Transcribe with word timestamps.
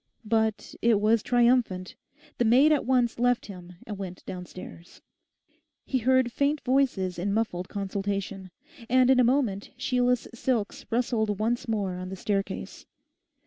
But 0.25 0.73
it 0.81 0.99
was 0.99 1.21
triumphant. 1.21 1.93
The 2.39 2.43
maid 2.45 2.71
at 2.71 2.85
once 2.87 3.19
left 3.19 3.45
him 3.45 3.73
and 3.85 3.99
went 3.99 4.25
downstairs. 4.25 4.99
He 5.85 5.99
heard 5.99 6.31
faint 6.31 6.59
voices 6.61 7.19
in 7.19 7.31
muffled 7.31 7.69
consultation. 7.69 8.49
And 8.89 9.11
in 9.11 9.19
a 9.19 9.23
moment 9.23 9.69
Sheila's 9.77 10.27
silks 10.33 10.87
rustled 10.89 11.37
once 11.37 11.67
more 11.67 11.97
on 11.97 12.09
the 12.09 12.15
staircase. 12.15 12.87